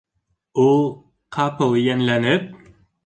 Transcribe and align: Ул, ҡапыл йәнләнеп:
Ул, 0.63 0.79
ҡапыл 1.37 1.77
йәнләнеп: 1.83 2.49